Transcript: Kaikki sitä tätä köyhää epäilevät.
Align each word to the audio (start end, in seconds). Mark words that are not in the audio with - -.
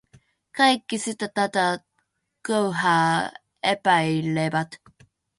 Kaikki 0.57 0.97
sitä 0.97 1.27
tätä 1.27 1.79
köyhää 2.47 3.31
epäilevät. 3.63 4.67